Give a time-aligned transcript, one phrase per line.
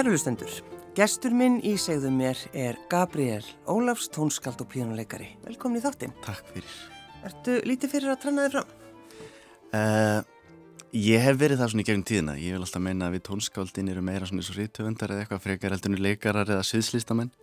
[0.00, 0.48] Kærulustendur,
[0.96, 5.26] gestur minn í segðum mér er Gabriel Ólafs, tónskald og píjónuleikari.
[5.44, 6.14] Velkomin í þáttinn.
[6.24, 6.76] Takk fyrir.
[7.28, 8.70] Ertu lítið fyrir að trenna þig fram?
[9.76, 10.22] Uh,
[10.96, 12.38] ég hef verið það svona í gegnum tíðina.
[12.40, 15.44] Ég vil alltaf meina að við tónskáldin eru meira svona eins og rítöfundar eða eitthvað
[15.50, 17.34] frekar heldur en leikarar eða sviðslistamenn.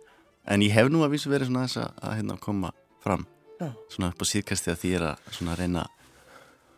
[0.50, 2.72] En ég hef nú að vísu verið svona þess að, að hérna, koma
[3.06, 3.22] fram.
[3.62, 3.70] Já.
[3.94, 5.86] Svona upp á síðkasti að því er að svona reyna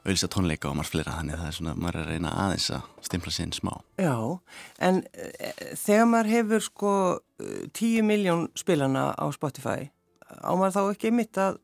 [0.05, 1.17] auðvisa tónleika og margt fleira.
[1.19, 3.73] Þannig það er svona, maður er að reyna aðeins að stimpla sinn smá.
[4.01, 4.15] Já,
[4.89, 5.33] en e,
[5.81, 6.93] þegar maður hefur sko
[7.77, 9.91] 10 miljón spilana á Spotify,
[10.41, 11.61] á maður þá ekki mitt að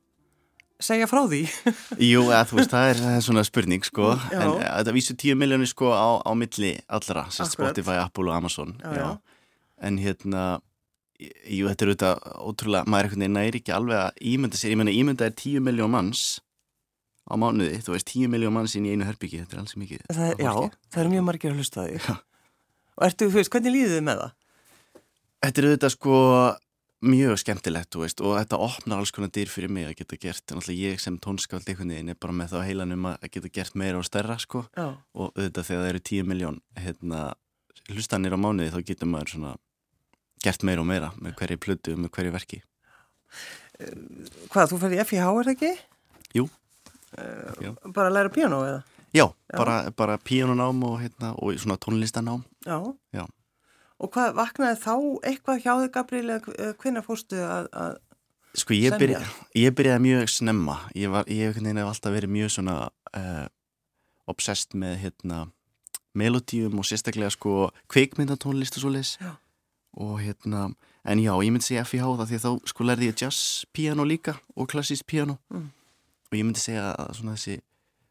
[0.83, 1.43] segja frá því?
[2.11, 4.39] Jú, að, þú veist, það er, það er svona spurning sko, Já.
[4.43, 7.57] en eh, þetta vísu 10 miljónir sko á, á milli allra, sérst.
[7.57, 9.09] Spotify, Apple og Amazon Já, já.
[9.89, 10.45] en hérna
[11.17, 14.81] jú, þetta er auðvitað ótrúlega, maður er veginn næri ekki alveg að ímynda sér, ég
[14.83, 16.27] menna ímynda er 10 miljón manns
[17.27, 20.05] á mánuði, þú veist 10 miljón manns inn í einu herbyggi, þetta er alls mikið
[20.11, 20.53] Það er, já,
[20.95, 21.87] það er mjög margir að hlusta.
[21.91, 22.15] Já.
[22.97, 24.37] Og ertu, þú veist, hvernig líðið þið með það?
[25.47, 26.21] Þetta er auðvitað sko
[27.07, 30.45] mjög skemmtilegt, þú veist, og þetta opnar alls konar dyr fyrir mig að geta gert,
[30.49, 33.77] en alltaf ég sem tónskáld einhvern veginn er bara með þá heilanum að geta gert
[33.77, 34.87] meira og stærra, sko Já.
[34.97, 37.21] og auðvitað þegar það eru 10 miljón hérna,
[37.93, 39.53] hlustanir á mánuði þá getur maður svona
[40.43, 42.63] gert meira og meira með hverju plötu og með hverju verki
[44.49, 45.73] Hvað, þú færði FIH, er það ekki?
[46.39, 46.47] Jú,
[47.63, 47.73] Já.
[47.95, 48.83] bara að læra piano eða?
[49.17, 52.79] já, bara, bara píanunám og, hérna, og svona tónlistanám Já.
[53.13, 53.25] Já.
[53.97, 54.95] Og hvað, vaknaði þá
[55.25, 57.95] eitthvað hjá þig, Gabriel, eða hvenær fórstu að, að
[58.57, 59.21] Sko ég, byrja,
[59.57, 63.47] ég byrjaði mjög snemma ég, var, ég hef alltaf verið mjög svona uh,
[64.29, 65.41] obsessed með hérna
[66.17, 69.35] melodíum og sérstaklega sko kveikmyndatónlist og svoleiðis Já.
[70.01, 70.71] og hérna,
[71.05, 74.39] en já, ég myndi segja FIH það því þá sko lærði ég jazz piano líka
[74.57, 75.69] og klassíst piano Mm.
[76.27, 77.57] Og ég myndi segja að svona þessi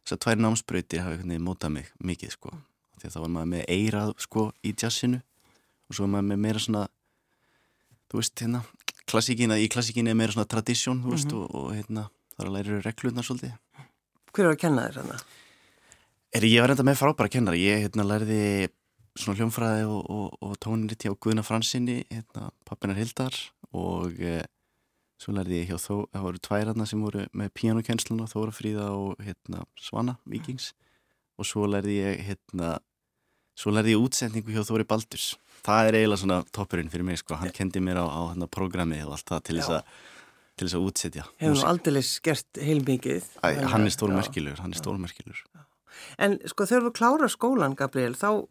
[0.05, 2.51] þessar tvær námsbrautir hafi einhvern veginn mótað mig mikið sko,
[2.99, 5.21] því að þá var maður með eirað sko í jazzinu
[5.89, 6.83] og svo var maður með meira svona
[8.09, 8.61] þú veist, hérna,
[9.09, 11.41] klassíkina í klassíkina er meira svona tradisjón, þú veist, Mhm.
[11.41, 13.53] og, og hérna, þar að læra reglurnar svolítið
[14.35, 15.23] hver var að kenna þér?
[16.35, 18.67] Er ég var enda með frábæra kennara, ég hérna lærði
[19.15, 23.31] svona hljómfræði og, og, og tónriti á Guðna Fransinni, hérna pappinar Hildar
[23.71, 24.41] og e,
[25.21, 29.21] svo lærði ég hjá þó, það voru tværarna sem voru með píanokennsluna, Þóra Fríða og
[29.23, 30.73] hérna Svana Víkings
[31.39, 32.75] og svo lærði ég hérna
[33.55, 35.29] svo lærði ég útsendingu hjá Þóri Baldurs
[35.65, 39.07] það er eiginlega svona toppurinn fyrir mig sko, hann kendi mér á, á hérna programmið
[39.07, 39.95] og allt það til þess að
[40.55, 41.67] til þess að útsetja Hefur músík.
[41.67, 43.25] aldeilis gert heilmikið.
[43.43, 43.95] Hann er Já.
[43.97, 45.41] stórmerkilegur, hann er stórmerkilegur
[46.19, 48.43] En sko þegar þú klára skólan, Gabriel, þá,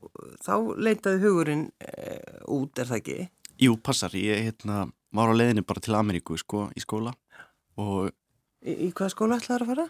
[0.44, 3.16] þá leitaði hugurinn e, út, er það ekki?
[3.60, 7.12] Jú, passar, ég hérna, var á leiðinni bara til Ameríku sko, í skóla
[7.80, 8.10] og
[8.64, 9.86] Í, í hvaða skóla ætlaði að fara?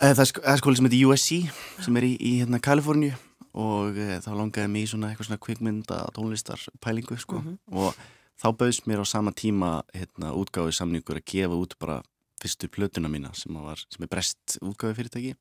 [0.00, 3.14] það er sk- það skóli sem heitir USC sem er í, í hérna, Kaliforníu
[3.56, 7.40] og e, þá langaði mig í svona eitthvað svona kvikmynda tónlistar pælingu sko.
[7.40, 7.56] Mhm.
[7.72, 7.96] og
[8.40, 12.02] þá bauðst mér á sama tíma hérna, útgáfi samningur að gefa út bara
[12.40, 15.34] fyrstu plötuna mína sem, var, sem er brest útgáfi fyrirtæki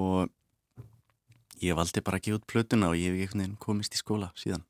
[0.00, 0.30] og
[1.62, 4.64] ég valdi bara að gefa út plötuna og ég hef veginn komist í skóla síðan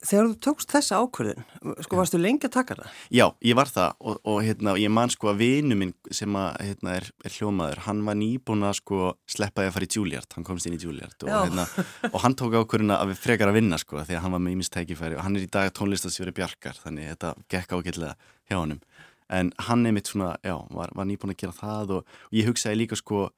[0.00, 1.42] Þegar þú tókst þessa ákvörðin,
[1.84, 3.00] sko varstu lengi að taka það?
[3.12, 6.48] Já, ég var það og, og hérna, ég man sko að vinu minn sem að,
[6.64, 10.36] hérna, er, er hljómaður, hann var nýbúin að sko sleppa því að fara í Juilliard,
[10.38, 11.66] hann komst inn í Juilliard og, hérna,
[12.08, 15.20] og hann tók ákvörðina að við frekar að vinna sko að hann var með ímistækifæri
[15.20, 18.16] og hann er í dag tónlistasjóri Bjarkar þannig þetta gekk ágætlega
[18.48, 18.80] hjá honum.
[19.28, 22.48] En hann er mitt svona, já, var, var nýbúin að gera það og, og ég
[22.48, 23.28] hugsaði líka sko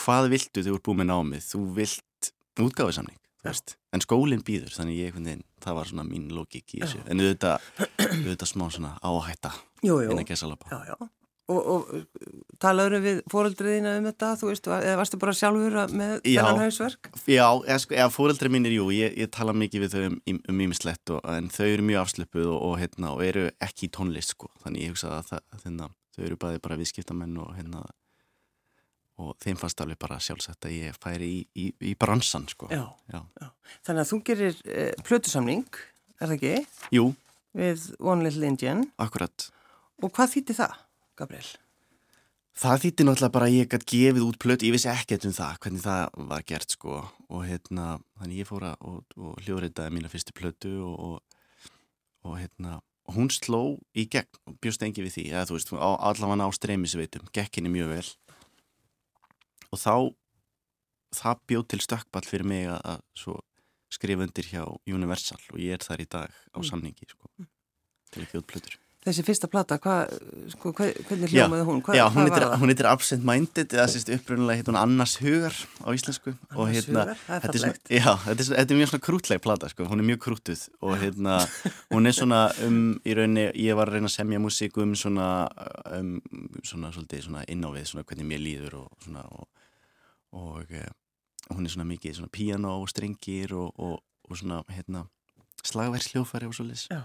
[0.00, 1.46] hvað viltu þegar þú ert búin með námið?
[1.54, 6.28] Þú vilt útgáfisamning þú veist, en skólinn býður þannig ég veginn, það var svona mín
[6.34, 7.06] logík í þessu Já.
[7.10, 7.70] en auðvitað,
[8.06, 11.10] auðvitað smá svona áhætta innan gesalapa Já, já.
[11.50, 11.88] Og, og
[12.62, 17.08] talaður við fóreldriðina um þetta, þú veist, eða varstu bara sjálfur að- með þennan hausverk?
[17.26, 20.20] Já, eða, sko, eða fóreldri mínir, jú, ég, ég tala mikið við þau um,
[20.52, 23.92] um ímislegt og, en þau eru mjög afslöpuð og, og, hérna, og eru ekki í
[23.96, 27.82] tónlist sko, þannig ég hugsa að það, hérna, þau eru bæði bara viðskiptamenn og hérna
[29.20, 32.70] og þeim fannst alveg bara sjálfsagt að ég færi í, í, í bransan sko.
[32.72, 32.86] Já.
[33.12, 33.20] Já.
[33.86, 35.80] Þannig að þú gerir e, plötusamning,
[36.20, 36.52] er það ekki,
[36.96, 37.08] Jú,
[37.56, 39.50] við One Little Indian akkurat.
[40.00, 40.78] og hvað þýtti það,
[41.20, 41.48] Gabriel?
[42.60, 45.58] Það þýtti náttúrulega bara að ég gætt gefið út plötu, ég vissi ekkert um það,
[45.64, 46.96] hvernig það var gert sko
[47.30, 47.86] og hérna,
[48.20, 51.70] þannig ég fór að og, og hljóðritaði mína fyrstu plötu og, og,
[52.26, 52.80] og hérna,
[53.14, 53.62] hún sló
[53.96, 57.72] í gegn og bjóst engi við því, eða þú veist, allavega á streymisveitum, gekk henni
[57.72, 58.04] mjög vel
[59.72, 59.94] og þá,
[61.20, 63.38] það bjóð til stökkball fyrir mig að, að svo
[63.90, 66.68] skrifa undir hjá Universal og ég er þar í dag á Mm.
[66.70, 67.26] samningi sko,
[68.12, 68.76] til að út plötur.
[69.00, 70.10] Þessi fyrsta plata, hvað,
[70.52, 71.78] sko, hva, hvernig hljómaði hún?
[71.80, 75.56] Hva, Já, hún heitir, hún heitir Absent Minded eða sérst upprunalega heitir hún Annars Hugar
[75.80, 77.88] á íslensku Annars hérna, Hugar, það er er svona, fallegt.
[77.96, 80.98] já, þetta er, þetta er mjög svona krútleg plata sko, hún er mjög krútuð og
[81.00, 81.38] hérna,
[81.94, 85.30] hún er svona um í rauninni, ég var að reyna að semja músík um svona,
[85.96, 86.12] um,
[86.62, 89.48] svona svolítið svona inn á við, svona hvernig mér líður og svona og,
[90.36, 90.90] og eh,
[91.50, 95.06] hún er svona mikið svona piano og strengir og, og, og svona hérna
[95.66, 97.02] slagversljófari og svolítið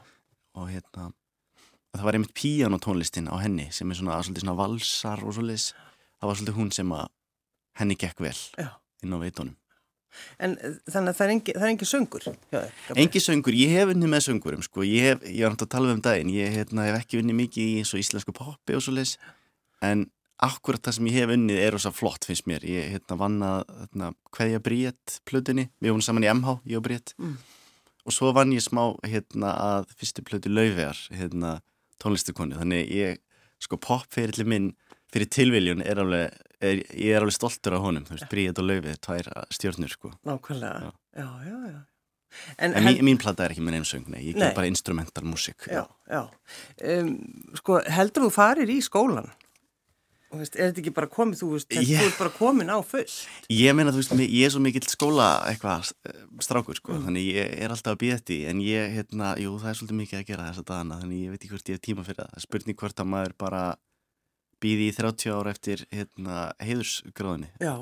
[0.55, 5.23] og hérna og það var einmitt píanotónlistin á henni sem er svona, svolítið svona valsar
[5.23, 5.69] og svolítið
[6.19, 7.05] það var svolítið hún sem að
[7.79, 8.71] henni gekk vel Já.
[9.03, 9.55] inn á veitunum.
[10.39, 12.27] En eh, þannig að það er engi, það er engi söngur?
[12.95, 14.85] Engi söngur, ég hef unnið með söngurum sko.
[14.87, 16.31] ég, hef, ég var náttúrulega að tala um daginn.
[16.31, 19.17] Ég hérna, hef ekki unnið mikið í íslensku poppi og svolítið
[19.83, 20.05] en
[20.43, 23.61] akkurat það sem ég hef unnið er ósað flott finnst mér ég hérna, vann að
[23.79, 27.37] hérna, hverja bríett plötunni, við vorum saman í MH ég og bríett Mm.
[28.05, 31.61] og svo vann ég smá hérna, að fyrstu plötu lauvegar hérna,
[32.03, 33.17] tónlistukonu þannig ég,
[33.63, 34.73] sko popferilli minn
[35.13, 38.67] fyrir tilviljun er alveg er, ég er alveg stoltur á honum, þú veist, bríett og
[38.67, 40.91] laufið tvær stjórnur sko Nákvæmlega, Já.
[41.23, 41.81] já, já, já.
[42.59, 45.69] En, En mín, mín plata er ekki með nefnsöng, nei, ég ger bara instrumental músík.
[45.71, 46.25] Já, já.
[46.83, 47.13] Um,
[47.55, 49.29] sko, heldur þú farir í skólan?
[50.25, 52.77] Þú Veist, er þetta ekki bara komið, þú veist, Ég- þú ert bara komin á
[52.83, 53.05] full?
[53.53, 57.03] Ég meina, þú veist, ég er svo mikill skóla eitthvað eh, strákur, sko, Mm.
[57.05, 60.19] þannig ég er alltaf að býða þetta en ég, hérna, jú, það er svolítið mikið
[60.19, 62.41] að gera þessa dagana, þannig ég veit ekki hvort ég hef tíma fyrir það.
[62.41, 63.63] Spurning hvort að maður bara
[64.61, 67.49] býði í 30 ára eftir, hérna, heiðursgráðinni.
[67.61, 67.75] Já,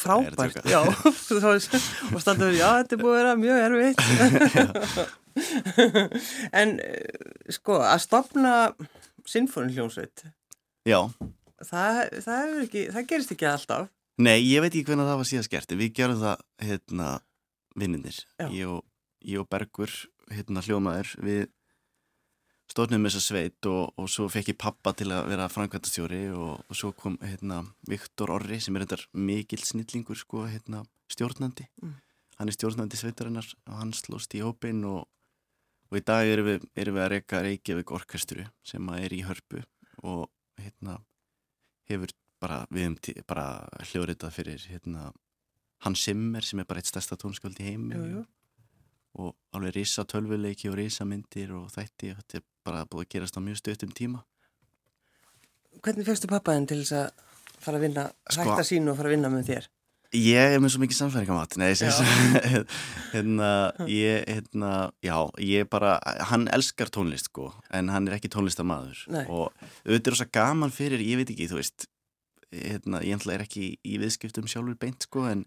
[0.00, 0.80] frábært, já,
[2.14, 4.00] og standur, já, þetta er búið að vera mjög erfitt.
[6.60, 8.54] en, eh, sko, að stopna
[9.26, 10.24] sinfóniljónsveit,
[10.88, 11.10] Já,
[11.66, 13.88] það, það, ekki, það gerist ekki alltaf.
[14.20, 17.08] nei, ég veit ekki hvernig það var síðast gert, við gerum það, hérna,
[17.80, 18.18] vinninir.
[18.52, 18.84] Ég og,
[19.24, 19.94] ég og Bergur,
[20.30, 21.46] hérna, hljómaður, við
[22.70, 26.76] stofnum þessa sveit og, og svo fekk ég pappa til að vera framkvæmtastjóri og, og
[26.78, 31.96] svo kom hérna, Viktor Orri sem er þetta mikill snillingur sko, hérna, stjórnandi Mm.
[32.38, 35.08] hann er stjórnandi sveitarinnar og hann slóst í hópin og,
[35.90, 39.24] og í dag erum við, erum við að reyka Reykjavík orkestru sem að er í
[39.26, 39.64] hörpu
[40.06, 40.28] og
[40.60, 41.00] hérna
[41.94, 43.46] hefur bara, við hefum bara
[43.90, 45.10] hljóritað fyrir hérna
[45.84, 48.22] Hans Simmer sem er bara eitt stærsta tónskjöld í heimi Jú, jú.
[49.24, 53.38] og alveg risa tölvuleiki og risa myndir og þætti þetta er bara búið að gerast
[53.38, 54.24] á mjög stöttum tíma
[55.80, 57.10] Hvernig fegstu pappaðinn til þess að
[57.60, 59.68] fara að vinna, Sko- hætta sínu og fara að vinna með þér?
[60.16, 61.68] Ég er með svo mikið samfæringamat Nei,
[63.14, 63.50] hérna,
[63.86, 64.70] ég, hérna,
[65.06, 65.98] já, ég bara
[66.32, 69.22] hann elskar tónlist, sko en hann er ekki tónlistamaður Nei.
[69.28, 69.54] og
[69.84, 71.86] auðvitað er þess að gaman fyrir, ég veit ekki, þú veist
[72.50, 75.44] hérna, ég er ekki í viðskiptum sjálfur beint, sko, en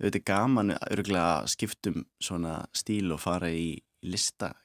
[0.00, 4.61] auðvitað er gaman örgulega skiptum svona stíl og fara í listakeiran,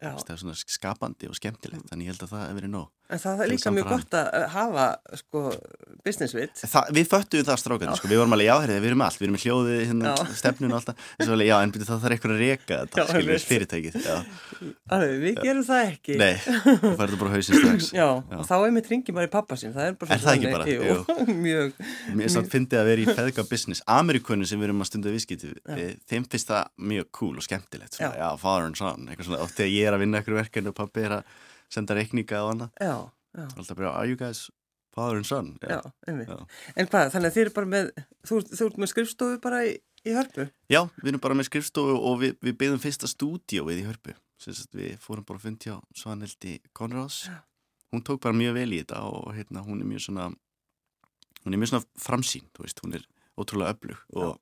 [0.00, 0.12] Já.
[0.24, 3.18] það er svona skapandi og skemmtilegt, þannig ég held að það hefur verið nóg En
[3.18, 4.82] það er líka mjög gott að hafa,
[5.18, 5.40] sko,
[6.06, 6.30] business.
[6.70, 9.26] Það, við föttuðum það strákan, sko, við vorum alveg, já, herrið, við erum allt, við
[9.26, 10.28] erum með hljóðið, hérna, Já.
[10.38, 13.00] stefnun og allt það, en alveg, já, en byrju, það þarf eitthvað að reka þetta,
[13.00, 13.46] Já, einmitt.
[13.48, 14.14] fyrirtækið, já,
[14.94, 16.16] Alveg, við gerum það ekki.
[16.20, 16.30] nei,
[16.84, 17.90] þú færðu bara á hausinn strax.
[17.98, 20.38] Já, og þá er mitt ringi bara í pappa sín, það er bara Er það
[20.38, 20.70] ekki bara?
[20.70, 21.02] Jú,
[21.48, 21.82] mjög.
[22.20, 25.50] Mér samt fyndið að vera í feðga business, Amerikunni sem við erum að stunda viðskipti,
[25.66, 25.90] Já.
[26.14, 28.22] þeim finnst það mjög cool og skemmtilegt, svona, Já.
[28.22, 30.78] já, father and son, eitthvað svona, og þegar ég er að vinna eitthvað verkefni og
[30.78, 31.36] pappi er að
[31.70, 32.40] senda reikninga
[32.80, 32.96] Já,
[33.36, 34.48] já, alltaf bara, are you guys
[34.94, 35.58] father and son?
[35.62, 35.80] já.
[36.06, 36.38] Já.
[36.76, 37.92] En hvað, þannig að þið eru bara með,
[38.26, 39.76] þú, þú ert með skrifstofu bara í,
[40.06, 40.48] í hörpu?
[40.70, 44.16] Já, við erum bara með skrifstofu og við, við byggðum fyrsta stúdíóið í hörpu.
[44.74, 47.26] Við fórum bara að fundi á Svanhildi Konrads.
[47.28, 47.38] Já.
[47.90, 50.28] Hún tók bara mjög vel í þetta og hérna, hún er mjög svona,
[51.44, 53.06] hún er mjög svona framsýn, þú veist, hún er
[53.40, 54.38] ótrúlega öflug og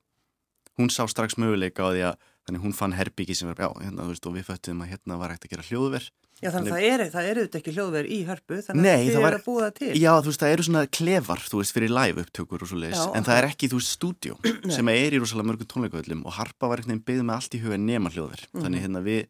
[0.79, 4.07] hún sá strax möguleika á því að þannig hún fann herbyggi sem var, já, hérna,
[4.07, 6.09] þú veist, og við föttum að hérna var hægt að gera hljóðverð.
[6.38, 9.17] Já, þannig að það er, það er auðvitað ekki hljóðverð í hörpu, þannig að þið
[9.19, 9.90] var- eru að búa það til.
[9.99, 13.00] Já, þú veist, það eru svona klefar, þú veist, fyrir live upptökur og svo leiðis,
[13.19, 14.37] en það er ekki, þú veist, stúdíó
[14.78, 17.78] sem er í rosalega mörgum tónleikavöllum og Harpa var veginn byggð með allt í huga
[17.83, 18.45] nema hljóðver.
[18.55, 18.62] Mhm.
[18.64, 19.26] Þannig hérna við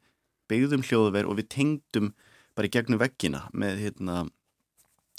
[0.53, 2.13] byggðum hljóðver og við tengdum
[2.55, 4.19] bara í gegnum veggina með hérna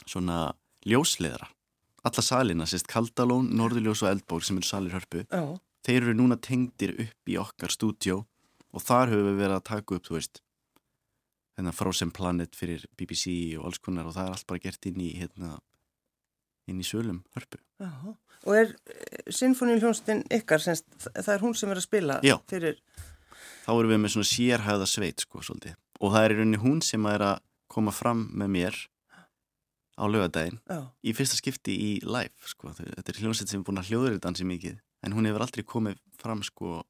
[0.05, 0.53] svona
[0.85, 1.49] ljósleðra.
[2.05, 5.41] Alla salina, sérst Kaldalón, Norðurljós og Eldborg sem eru salir hörpu, Já,
[5.85, 8.23] þeir eru núna tengdir upp í okkar stúdíó
[8.73, 10.41] og þar höfum við verið að taka upp, þú veist,
[11.57, 15.01] hérna Frozen Planet fyrir BBC og alls konar og það er allt bara gert inn
[15.03, 15.57] í, hérna,
[16.69, 17.59] inn í sölum hörpu.
[17.81, 18.15] já.
[18.47, 18.69] Og er
[19.35, 22.37] sinfóniljónstin ykkar, semst, það er hún sem er að spila Já.
[22.47, 22.77] fyrir,
[23.65, 25.75] Þá erum við með svona sérhæða sveit, sko, svolítið.
[25.99, 28.77] Og það er í rauninni hún sem er að koma fram með mér
[29.99, 30.61] á lögadaginn
[31.03, 32.71] í fyrsta skipti í live, sko.
[32.71, 35.63] Þetta er hljómsveit sem er búin að hljóður þetta ansi mikið, en hún hefur aldrei
[35.63, 36.81] komið fram, sko,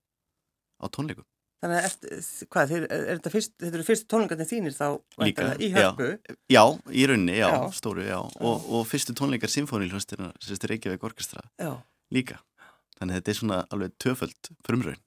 [0.81, 1.25] á tónleikum.
[1.59, 4.85] Þannig að, eftir, hvað, þeir, er þetta fyrst, þetta eru fyrstu tónleikarnir þínir þá
[5.25, 5.75] Líka, í já.
[5.89, 6.35] hörpu?
[6.55, 6.61] Já,
[6.95, 7.57] í rauninni, já, Já.
[7.75, 8.19] stóru, já.
[8.39, 11.73] Og, og fyrstu tónleikar symfónilhjónstina, sérstu Reykjavík orkestra, Já.
[12.15, 12.39] líka.
[12.95, 15.03] Þannig að þetta er svona alveg töföld frumraun.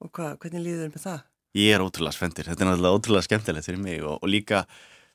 [0.00, 1.20] Og hvað, hvernig líður þér með það?
[1.60, 4.62] Ég er ótrúlega spenntur, þetta er náttúrulega ótrúlega skemmtilegt fyrir mig og, og líka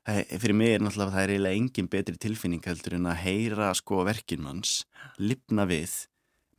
[0.05, 3.69] er- fyrir mig er náttúrulega það er eiginlega engin betri tilfinning heldur en að heyra
[3.79, 4.83] sko verkin manns,
[5.17, 5.95] lifna við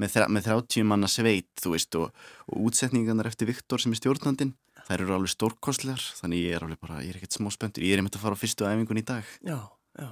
[0.02, 2.10] með, með 30 manna sveit þú veist og,
[2.52, 4.52] og útsetningarnar eftir Viktor sem er stjórnandinn,
[4.86, 7.96] þær eru alveg stórkostlegar þannig ég er alveg bara, ég er ekkert smá spenntur ég
[7.96, 9.58] er einmitt að fara á fyrstu æfingun í dag Já,
[9.98, 10.10] já.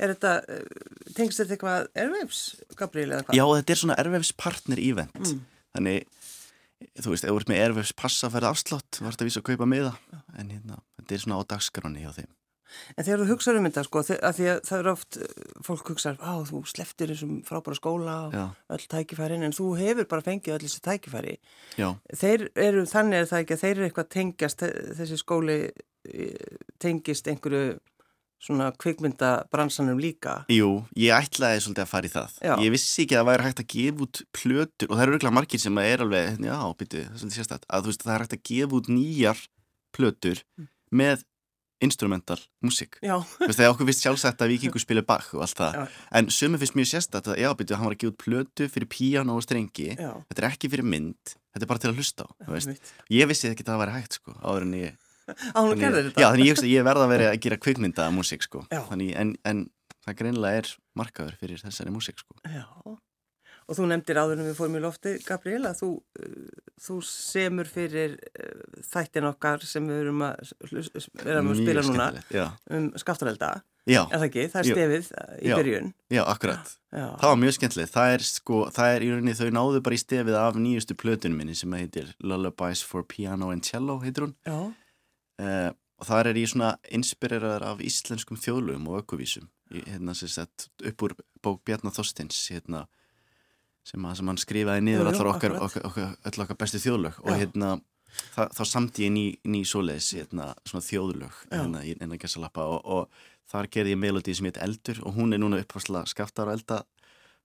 [0.00, 2.38] Er þetta, uh, tengst þetta eitthvað Airwaves,
[2.78, 3.36] Gabriel, eða hvað?
[3.38, 5.42] Já, þetta er svona erfefs partner event Mm.
[5.76, 6.08] þannig,
[7.02, 9.46] þú veist, ef þú ert með erfefs passa að ferða afslátt, ert að vísa að
[9.52, 9.92] kaupa miða
[10.38, 12.32] en hérna, þetta er svona á dagskráni hjá þeim
[12.96, 15.90] En þegar þú hugsaður um þetta, sko, að því að það er oft, uh, fólk
[15.92, 18.44] hugsaður, á, þú sleftir þessum frábæra skóla og Já,
[18.76, 21.36] öll tækifærin, en þú hefur bara fengið öll þessi tækifæri.
[21.78, 24.64] já, Þeir eru, þannig er það ekki að þeir eru eitthvað tengjast,
[25.00, 27.76] þessi skóli eh, tengist einhverju
[28.44, 30.44] svona kvikmyndabransanum líka.
[30.52, 32.54] jú, ég ætlaði svolítið að fara í það Já.
[32.60, 35.36] ég vissi ekki að það væri hægt að gefa út plötur og það eru auðvitað
[35.38, 38.24] margir sem er alveg já, býtu, það er svolítið sérstætt að þú veist, það er
[38.24, 39.40] hægt að gefa út nýjar
[39.96, 40.68] plötur Mm.
[40.92, 41.24] með
[41.84, 42.98] instrumental músík
[43.44, 45.84] þegar okkur finnst sjálfsagt að vikingur spilir Bach og allt það, Já.
[46.20, 48.90] en sumum finnst mjög sérstætt að já, býtu, hann var að gefa út plötu fyrir
[48.90, 50.10] píano og strengi, já.
[50.30, 52.32] þetta er ekki fyrir mynd þetta er bara til að hlusta á,
[53.14, 55.00] ég vissi ekki að það væri hægt, sko, áður en ég
[55.54, 59.36] þannig, já, þannig ég, ég verða að vera að gera kvikmynda músík, sko, þannig, en,
[59.48, 59.64] en
[60.04, 62.36] það greinilega er markaður fyrir þessari músík, sko.
[62.44, 62.66] Já,
[63.68, 65.90] og þú nefndir áður en við fórum í lofti, Gabriel, að þú,
[66.20, 70.54] uh, þú semur fyrir uh, þættin okkar sem við erum að,
[71.24, 72.08] erum að spila núna
[72.78, 73.52] um skaftarelda,
[73.88, 74.46] er það ekki?
[74.52, 75.56] Það er stefið uh, í Já.
[75.60, 75.92] byrjun.
[76.14, 76.74] já, akkurat.
[76.94, 79.98] Já, það var mjög skemmtilegt, það er sko það er í rauninni, þau náðu bara
[79.98, 84.36] í stefið af nýjustu plötunum minni sem heitir Lullabies for Piano and Cello, heitir hún.
[84.46, 84.60] Já,
[85.42, 89.48] uh, og þar er ég svona inspireraður af íslenskum þjóðlugum og ökuvísum.
[89.72, 92.84] Hérna sem sett upp úr bók Bjarnar Þorsteins hérna,
[93.84, 96.14] sem, að, sem hann skrifaði niður allar okkar, okkar, okkar,
[96.44, 97.74] okkar bestu þjóðlög og hérna
[98.34, 101.58] það, þá samti ég ný, ný svoleiðis hérna, svona þjóðlög Já.
[101.58, 105.42] hérna, enna gessalappa og, og þar gerði ég melodi sem heit Eldur og hún er
[105.42, 106.80] núna uppvarsla skaftar og elda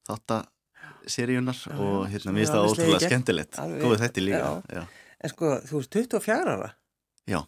[0.10, 4.52] þáttaseríunar og hérna mér finnst það ótrúlega skemmtilegt góðu þetta líka já.
[4.80, 4.84] já.
[5.20, 6.70] en sko, þú ert 24 ára.
[7.30, 7.42] Já.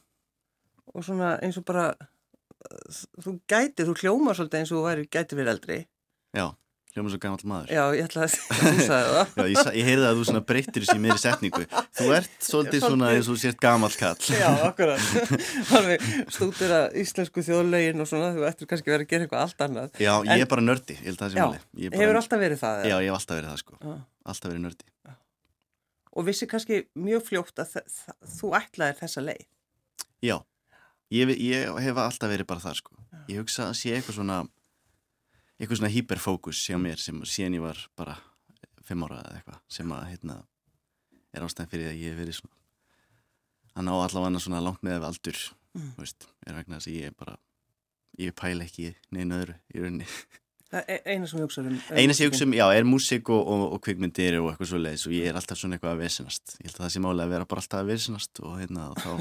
[0.92, 1.92] Og svona eins og bara,
[3.24, 5.78] þú gætir, þú hljómar svolítið eins og þú væri gætir verið eldri.
[6.36, 6.46] já,
[6.92, 9.32] hljóma svo gammal maður Já, ég ætla að þú sagði það.
[9.38, 11.64] Já, ég, ég heyrði að þú svona breytir þessu í meiri setningu.
[11.98, 14.20] Þú ert svolítið svona eins og sért gamall kall.
[14.28, 15.02] Já, akkurat.
[15.80, 16.06] Alveg
[16.36, 19.90] stútur að íslensku þjóðlegin og svona, þú ættir kannski verið að gera eitthvað allt annað.
[20.04, 21.48] Já, ég En- er bara nördi, ég held að það Já.
[21.48, 22.86] Ég er bara- Hefur alltaf verið það?
[22.92, 23.80] Já, ég hef alltaf verið það sko.
[23.82, 23.96] Já.
[24.32, 24.88] Alltaf verið nördi.
[26.12, 27.78] Og vissi kannski mjög fljótt að
[28.36, 29.46] þú ætlaðir þessa leið.
[35.62, 38.18] Eitthvað svona, hyperfókus hjá mér sem síðan ég var bara
[38.88, 40.38] fimm ára eða eitthvað sem að, hérna,
[41.32, 42.58] er ástæðan fyrir að ég hef verið svona,
[43.76, 45.42] að ná allavega svona langt með aldur,
[45.72, 45.94] Mm.
[45.96, 47.38] veist, er vegna þess að ég bara,
[48.20, 50.08] ég pæla ekki neina öðru í rauninni.
[50.72, 51.78] Það er eina sem ég hugsa um.
[52.00, 54.80] Eina sem ég hugsa um, já, er músík og, og, og kvikmyndir og eitthvað svo
[54.80, 56.56] leiðis og ég er alltaf svona eitthvað að vesinast.
[56.62, 59.02] Ég held að það sé máli að vera bara alltaf að vesinast og hérna, og
[59.04, 59.12] þá,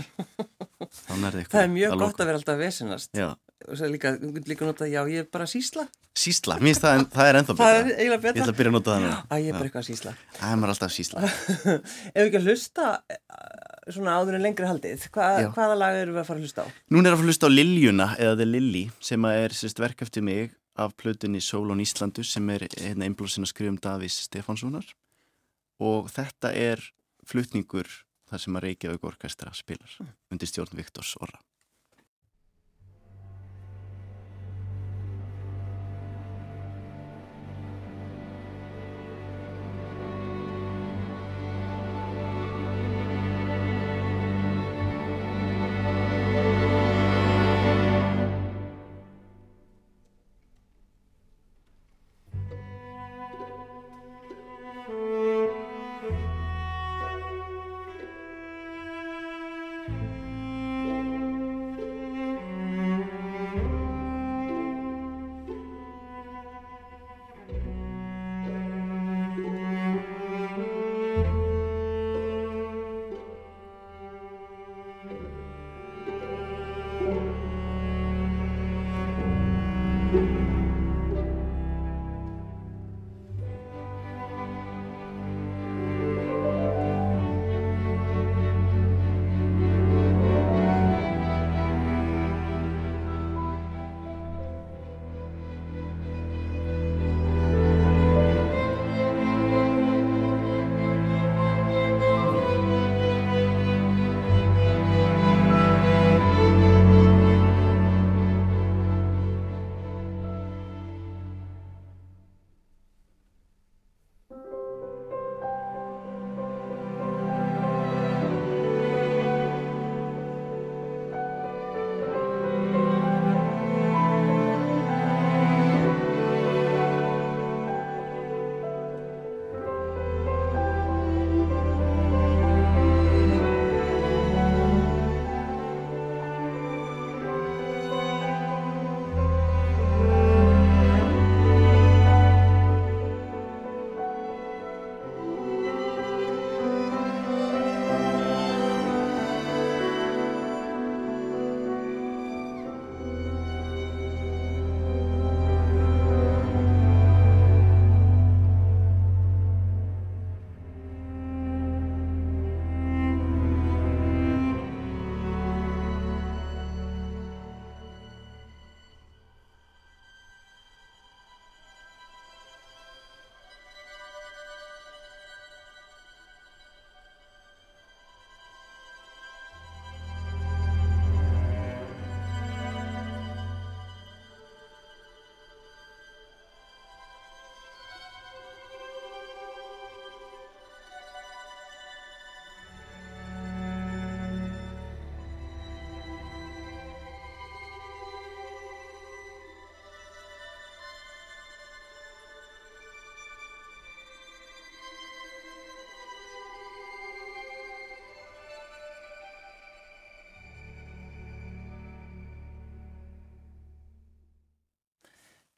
[0.94, 1.56] þá nærði eitthvað.
[1.56, 3.10] Það er mjög að gott að vera alltaf vesinast.
[3.18, 3.30] Já,
[3.68, 5.82] Og svo líka, þú getur líka notað, já, ég er bara að sísla.
[6.16, 7.80] sísla, mér finnst það, það er ennþá Það betra.
[7.80, 8.40] er eiginlega Ég betra.
[8.40, 9.18] ætla að byrja að nota það núna.
[9.20, 10.14] Æ, ég er bara eitthvað að sísla.
[10.38, 11.24] Það er maður alltaf sísla.
[12.16, 13.20] Ef ekki að hlusta eh,
[13.92, 16.66] svona áður en lengri haldið, hva, hvaða lag eru við að fara að hlusta á?
[16.96, 19.84] Núna er að fara að hlusta á Liljuna, eða The Lily, sem að er sérst
[19.84, 24.16] verk eftir mig af plötunni Sólón Íslandu, sem er hérna einblóðsinn að skrifa um Davís
[24.24, 24.86] Stefánssonar.
[25.80, 26.82] Og þetta er
[27.28, 27.88] flutningur
[28.30, 29.92] þar sem að Reykjavík orkestra spilar,
[30.32, 31.40] undir stjórn Viktors Orra.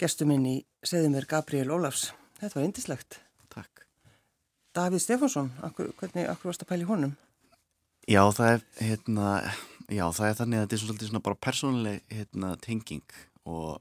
[0.03, 2.09] Gestur minn í Seðumir Gabriel Ólafs.
[2.41, 3.21] Þetta var indislegt.
[3.55, 3.85] Takk.
[4.75, 7.13] Davíð Stefánsson, hvernig, akkur varst að pæli honum?
[8.11, 9.29] Já, það er, hérna,
[9.87, 13.15] já, það er þannig að þetta er svolítið svona bara persónuleg hérna, tenging
[13.47, 13.79] og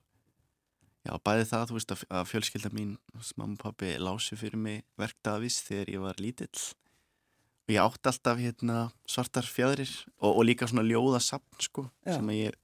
[1.08, 2.94] já, bæði það, þú veist, að fjölskylda mín,
[3.34, 6.52] mamma og pappi, lási fyrir mig verk Davís þegar ég var lítill
[7.66, 12.20] og ég átti alltaf hérna svartar fjæðrir og, og líka svona ljóðasapn, sko, já.
[12.20, 12.62] sem ég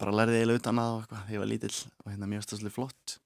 [0.00, 1.26] bara lærði eiginlega utan að eitthvað.
[1.26, 3.18] Þegar ég var lítill og hérna mjög stafslega flott.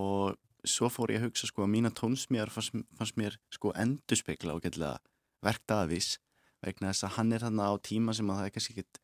[0.00, 4.56] Og svo fór ég að hugsa sko að mína tónsmjör fannst, fannst mér sko endurspegla
[4.56, 4.98] og getlega
[5.44, 6.18] verkt aðvís
[6.60, 9.00] vegna þess að hann er hann á tíma sem að það er kannski ekkit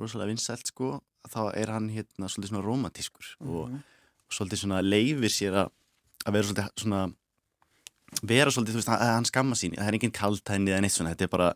[0.00, 0.88] rosalega vinsælt sko
[1.30, 3.54] þá er hann hérna svolítið svona romantískur mm -hmm.
[3.54, 3.70] og,
[4.26, 5.70] og svolítið svona leifir sér að,
[6.26, 7.02] að vera svolítið svona
[8.22, 9.74] vera svolítið, þú veist, hann, hann skamma sín.
[9.76, 11.48] Það er enginn kaltæni eða neitt svona þetta er bara,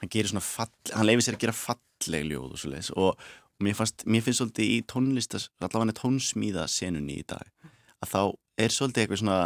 [0.00, 3.20] hann fall, hann leifir sér að gera falleg ljóð og og
[3.64, 7.46] Mér, fannst, mér finnst svolítið í tónlistas, allavega tónsmíða senunni í dag
[8.04, 8.20] að þá
[8.60, 9.38] er svolítið eitthvað svona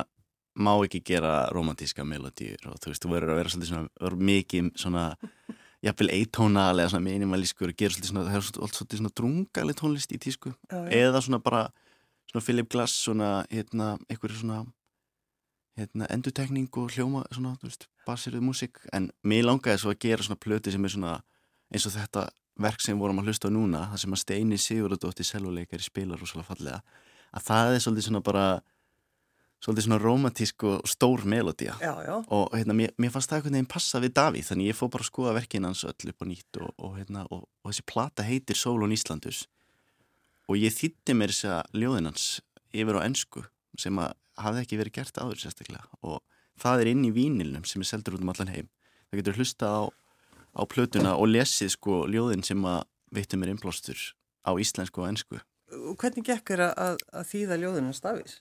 [0.60, 4.24] má ekki gera romantíska melodýr og þú veist, þú verður að vera svolítið svona verður
[4.30, 5.04] mikið svona
[5.86, 10.12] jafnvel eitónal eða svona minimalískur og gera svolítið svona, það er svolítið, svona drungali tónlist
[10.12, 10.52] í tísku.
[10.66, 11.62] Já, eða svona bara
[12.32, 14.60] svona Philip Glass svona, hérna, eitthvað svona
[15.78, 20.26] hérna, endutekning og hljóma svona, þú veist, basirðuð músik en mér langaði svo að gera
[20.26, 21.16] svona plöti sem er svona
[21.70, 22.26] eins og þetta
[22.62, 26.50] verk sem vorum að hlusta á núna, það sem að Steini Sigurðardóttir selvoleikari spilar rosalega
[26.50, 26.82] fallega
[27.30, 28.44] að það er svolítið svona bara
[29.60, 31.74] svolítið svona romantísk og stór melodía
[32.32, 35.04] og hérna, mér, mér fannst það einhvern veginn passa við Davíð þannig ég fór bara
[35.04, 38.24] að skoða verkin hans öll upp á nýtt og, og, hérna, og, og þessi plata
[38.24, 39.44] heitir Sólun Íslandus.
[40.48, 42.26] Og ég þýtti mér þess að ljóðin hans
[42.72, 43.44] yfir á ennsku
[43.78, 45.84] sem að hafði ekki verið gert áður sérstaklega.
[46.08, 46.18] Og
[46.60, 48.70] það er inn í vínilnum sem er seldur út um allan heim.
[49.10, 49.80] Það getur hlusta á
[50.54, 52.82] á plötuna og lesið sko ljóðin sem að
[53.14, 53.98] veitum er innblástur
[54.46, 55.40] á íslensku og ennsku.
[55.70, 58.40] Hvernig gekk er að, að þýða ljóðin hans Davís?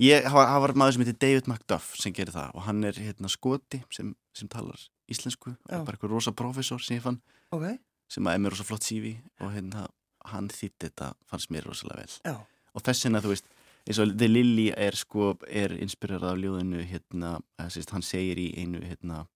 [0.00, 3.30] Ég hafa var maður sem heitir David McDuff sem gerir það og hann er hérna
[3.30, 5.78] skoti sem, sem talar íslensku Já.
[5.78, 7.20] og bara eitthvað rosa profesor sem ég fann
[7.52, 7.76] okay.
[8.08, 9.84] sem að er með rosa flott sífi og hérna
[10.30, 12.34] hann þýtti þetta fannst mér rosalega vel Já.
[12.72, 13.52] og þess vegna þú veist
[13.84, 18.80] eins og The Lily er sko er inspirerað af ljóðinu hérna, hann segir í einu
[18.80, 19.26] hérna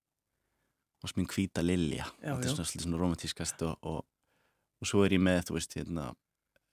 [1.03, 2.09] og smín hvita lilja.
[2.23, 4.01] Þetta er svona, svona romantískast og, og,
[4.83, 6.09] og svo er ég með, þú veist, hérna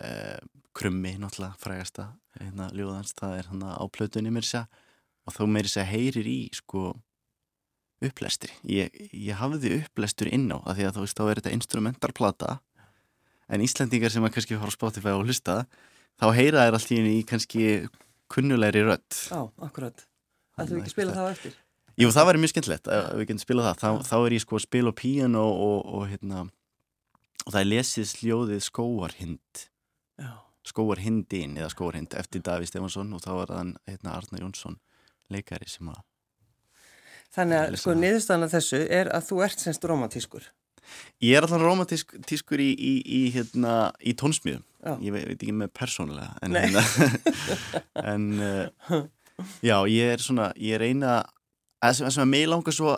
[0.02, 0.40] eh,
[0.76, 2.10] krummi náttúrulega frægasta
[2.40, 4.66] hérna ljóðans, það er hann á plötunni mér sér
[5.26, 6.94] og þá mér sér heyrir í sko
[8.04, 11.54] upplestri, ég, ég hafði upplestur inn á, af því að þú veist, þá er þetta
[11.56, 12.50] instrumentalplata
[13.48, 15.62] en Íslandingar sem að kannski fara á Spotify og hlusta
[16.20, 17.70] þá heyra þær alltaf í kannski
[18.32, 20.06] kunnulegri rött Já, akkurat,
[20.56, 21.56] Það þú ekki spila það á eftir
[21.96, 23.78] Jú, það væri mjög skemmtilegt að við getum spilað það.
[23.82, 26.42] Þá, þá er ég sko að spila piano og, og, hérna,
[27.46, 29.64] og það er lesið sljóðið Skóarhind.
[30.66, 34.78] Skóarhindin eða Skóarhind eftir Daví Stefansson og þá var það hérna, Arna Jónsson
[35.32, 36.04] leikari sem að...
[37.36, 40.46] Þannig að sko niðurstana þessu er að þú ert semst romantískur.
[41.24, 44.64] Ég er alltaf romantískur í, í, í, hérna, í tónsmíðum.
[44.86, 44.94] Já.
[45.02, 46.36] Ég veit, ekki með persónulega.
[46.46, 46.84] En, hérna,
[48.14, 49.00] en uh,
[49.66, 51.18] já, ég er svona, ég eina
[51.86, 52.96] það sem, sem að mig langar svo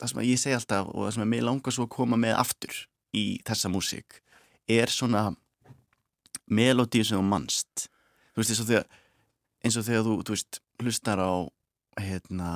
[0.00, 2.20] það sem að ég segi alltaf og það sem að mig langar svo að koma
[2.20, 2.82] með aftur
[3.14, 4.20] í þessa músík
[4.68, 5.24] er svona
[6.50, 7.88] melodíu sem þú mannst
[8.34, 8.86] þú veist eins og þegar
[9.64, 11.32] eins og þegar þú, þú veist, hlustar á
[12.00, 12.50] hérna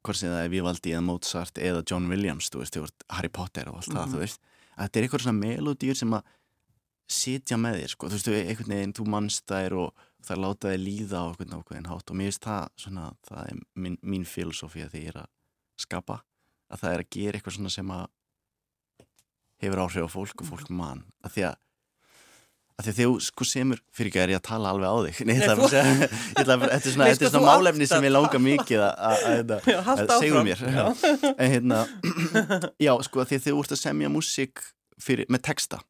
[0.00, 2.78] hvort sem það er Vivaldi eða Mozart eða John Williams, þú veist,
[3.12, 4.00] Harry Potter og allt mm -hmm.
[4.00, 4.24] það, þú mhm.
[4.24, 4.40] veist,
[4.76, 6.22] að þetta er eitthvað svona melodíur sem að
[7.10, 10.82] sitja með þér, sko, þú veist, einhvern veginn, þú mannst þær og það láta þið
[10.84, 12.10] líða á okkur nákvæðin hátt.
[12.12, 15.30] Og mér finnst það svona, það er mín, mín filosofi að því ég er að
[15.80, 16.20] skapa
[16.70, 18.06] að það er að gera eitthvað svona sem að
[19.60, 21.58] hefur áhrif á fólk og fólk mann að því að
[22.80, 25.18] að því að þið sko semur, fyrir ekki er ég að tala alveg á þig
[25.28, 25.82] Nei, ég ætla að segja
[26.38, 30.44] þetta er svona, sko, svona málefni sem ég langar mikið að, að, að, að segja
[30.46, 30.62] mér.
[30.64, 30.86] Já.
[31.34, 31.82] en hérna
[32.86, 34.64] já, sko, því að þið úrst að semja músík
[35.28, 35.82] með texta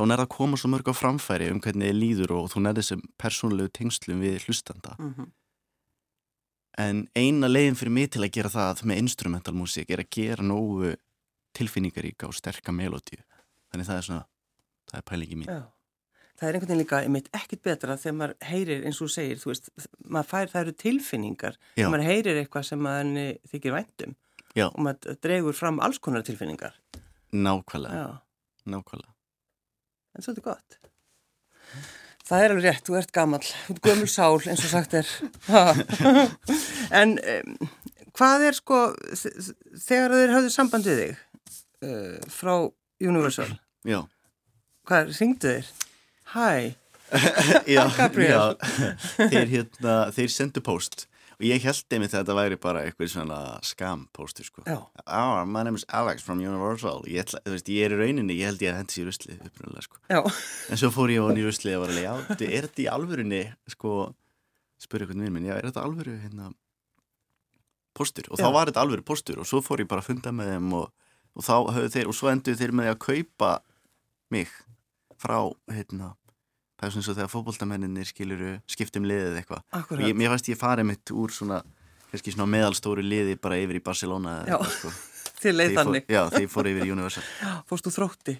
[0.00, 2.78] þá nær það koma svo mörg á framfæri um hvernig þið líður og þú nær
[2.78, 5.26] þessum persónulegu tengslum við hlustanda mm -hmm.
[6.84, 10.94] en eina leiðin fyrir mig til að gera það með instrumentalmusík er að gera nógu
[11.52, 13.20] tilfinningaríka og sterka melodíu
[13.70, 14.24] þannig það er svona,
[14.88, 15.62] það er pælingi mín Já.
[16.40, 19.50] Það er einhvern veginn líka einmitt ekkit betra þegar maður heyrir eins og segir, þú
[19.50, 19.68] veist,
[20.08, 21.88] maður fær það eru tilfinningar, Já.
[21.90, 24.14] maður heyrir eitthvað sem maður þykir væntum
[24.56, 24.66] Já.
[24.72, 26.72] og maður dregur fram alls konar tilfinningar
[27.32, 28.20] Nákvæmlega,
[28.64, 29.19] nákvæmlega
[30.16, 30.78] en svolítið gott.
[32.30, 35.08] Það er alveg rétt, þú ert gammal, þú ert gömul sál eins og sagt er.
[37.00, 37.56] en um,
[38.14, 38.82] hvað er sko,
[39.18, 41.14] þegar þeir hafðu samband við þig
[41.88, 42.54] uh, frá
[43.00, 43.48] Universal,
[43.88, 44.02] Já.
[44.86, 45.70] hvað ringdu þeir?
[46.30, 46.48] Hæ,
[47.74, 48.42] já, já,
[49.18, 51.08] þeir, hérna, þeir sendu post
[51.40, 55.62] og ég held einmitt að þetta væri bara eitthvað svona skam postur sko oh, my
[55.64, 57.00] name is Alex from Universal.
[57.08, 59.86] Ég, ætla, veist, ég er í rauninni, ég held ég að hendi sér ruslið upprunalega
[59.88, 60.00] sko.
[60.12, 60.20] Já,
[60.70, 62.88] en svo fór ég á nýju ruslið og var alveg, já, þú- er þetta í
[62.92, 63.94] alvörunni sko,
[64.80, 66.52] spurði eitthvað minn minn, já, er þetta alvöru hérna
[67.96, 68.52] postur og þá Já.
[68.54, 70.92] var þetta alvöru postur og svo fór ég bara að funda með þeim og,
[71.36, 73.50] og þá höfðu þeir, og svo endur þeir með að kaupa
[74.30, 74.52] mig
[75.20, 75.38] frá,
[75.74, 76.12] hérna
[76.80, 80.88] það er svona og þegar fótboltamenninir skiluru skiptum liðið eitthvað ég, mér fannst ég farið
[80.90, 81.60] mitt úr svona
[82.18, 84.56] svona meðalstóru liði bara yfir í Barcelona Já.
[84.66, 84.90] sko.
[85.40, 86.08] Til leið ég þannig.
[86.10, 87.22] já, ég fór yfir í Universal
[87.70, 88.34] Fórst þú þrótti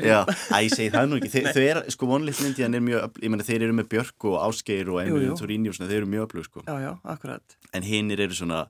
[0.00, 3.32] Já, að ég segi það nú ekki Þau er, sko, vonlítið Indian er mjög Ég
[3.34, 5.00] meina, þeir eru með Björk og Ásgeir og.
[5.02, 7.58] Emil og svona, þeir eru mjög öflug, sko Já, já, akkurat.
[7.76, 8.62] En hinnir eru svona,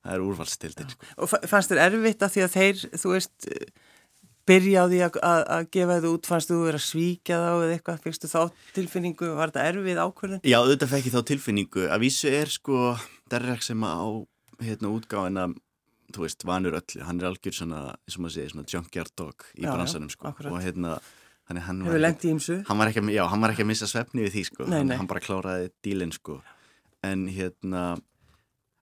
[0.00, 3.50] það er úrvalstildin, sko Og fa- fannst þér erfitt að því að þeir, þú veist,
[4.48, 7.50] byrja á því að, að, að gefa þið út, fannst þú vera að svíkja þá
[7.54, 8.40] eða eitthvað, fyrstu þá
[8.76, 10.42] tilfinningu, var þetta erfið ákvörðin?
[10.44, 11.84] Já, auðvitað fekk ég þá tilfinningu.
[11.88, 12.80] Að vísu er, sko,
[13.32, 13.96] Derek sem á,
[14.64, 15.50] hérna, útgáfina
[16.14, 17.00] Þú veist, vanur öllu.
[17.02, 20.28] Hann er algjör svona, sem maður segir, svona junkyard dog Í Já, já, bransanum, sko.
[20.30, 20.52] akkurat.
[20.52, 20.92] Og hérna,
[21.48, 21.96] hann, hann var
[22.68, 24.96] hann var ekki, já, hann var ekki að missa svefni við því sko, Nei, nei.
[25.00, 26.38] hann bara kláraði dílinn sko,
[27.04, 27.82] en hérna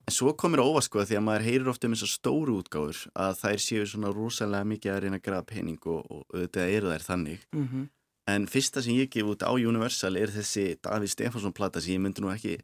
[0.06, 3.40] en svo komir óvast sko því að maður heyrir ofta um þessar stóru útgáfur að
[3.40, 7.10] þær séu svona rosalega mikið að reyna að grafa pening og, og auðvitað eru þær
[7.10, 7.50] þannig.
[7.54, 7.90] Mm
[8.30, 12.02] en fyrsta sem ég gef út á Universal er þessi Davíð Stefánsson plata sem ég
[12.02, 12.58] myndi nú ekki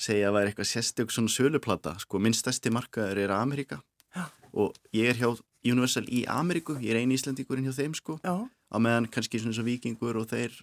[0.00, 3.80] segja að væri eitthvað sérstök svona söluplata sko, minn stærsti markaður er Amerika
[4.16, 4.26] Já.
[4.52, 5.30] og ég er hjá
[5.60, 8.14] Universal í Ameríku, ég er eini íslendingurinn hjá þeim sko.
[8.24, 10.54] Já, á meðan kannski svona svo vikingur og þeir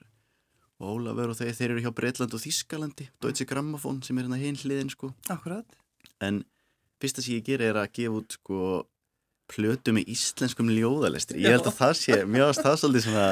[0.81, 4.41] og Ólafur og þeir, þeir eru hjá Breitland og Þískalandi Deutsche Grammophon sem er hérna
[4.41, 5.11] hinn hliðin sko.
[5.29, 5.77] Akkurat.
[6.23, 6.43] En
[7.01, 8.85] fyrsta sem ég ger er að gefa út sko
[9.47, 13.27] plötu með íslenskum ljóðalestri ég held að það sé, mér varst það svolítið svona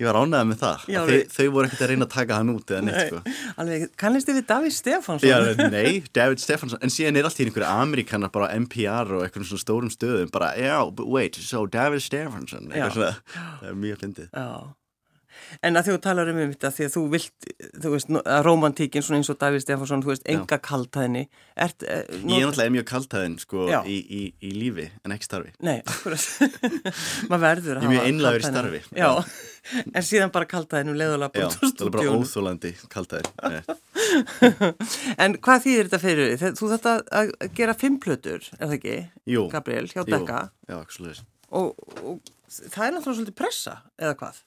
[0.00, 2.38] ég var ánægð með það, Já, að þau, þau voru ekkert að reyna að taka
[2.38, 3.10] hann út eða neitt Nei.
[3.10, 5.28] sko Alveg, kannist þið við Davíð Stefánsson?
[5.28, 9.48] Já, nei, David Stefánsson en síðan er allt í einhverju Amerikanar bara NPR og einhverjum
[9.50, 12.86] svona stórum stöðum bara, já, but wait, so David Stefánsson Já.
[12.86, 14.48] eitthvað svona, það er mjög fyndið Já.
[15.64, 17.48] En að því þú talar um þetta, því að þú vilt,
[17.82, 21.24] þú veist, að romantíkin svona eins og Davíð Stefánsson, þú veist, enga kaltaðinni.
[21.58, 23.78] Ert, eh, Ég er náttúrulega mjög kaltæðin sko Já.
[23.82, 25.80] í, í, í lífi en ekki starfi Nei.
[27.30, 28.80] Maður verður að Ég er mjög hafa einlægur í starfi.
[28.94, 29.10] Já,
[29.96, 33.30] en síðan bara kaltaðin um leiðulega Já, búin það er bara óþólandi kaltæðin
[35.26, 36.54] En hvað þýðir þetta fyrir þig?
[36.60, 38.96] Þú þetta að gera fimm plötur, er það ekki?
[39.34, 40.44] Jú, Gabriel, hjá Dekka.
[40.68, 40.78] Já,
[41.48, 41.72] Og,
[42.04, 42.18] og
[42.52, 44.40] það er náttúrulega svolítið pressa, eða hvað?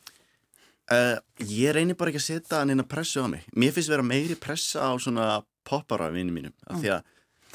[0.92, 3.90] Uh, Ég reynir bara ekki að setja hann inn að pressu á mig Mér finnst
[3.92, 7.02] vera meiri pressa á svona poppara vinni mínum af því að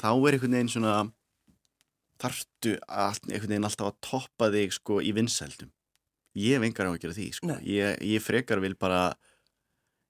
[0.01, 0.95] þá er einhvern veginn svona
[2.21, 5.71] þarftu einhvern veginn alltaf að toppa þig sko í vinsældum
[6.37, 7.47] Ég hef engar á að gera því sko.
[7.65, 8.99] Ég, ég frekar vil bara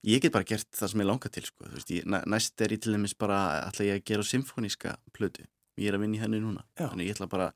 [0.07, 1.69] ég get bara gert það sem ég langar til sko.
[1.71, 3.37] Veist, ég, næ- næst er ég til dæmis bara
[3.69, 5.45] ætla ég að gera symfóníska plötu
[5.79, 6.89] ég er að vinna í henni núna Já.
[6.91, 7.47] þannig ég ætla bara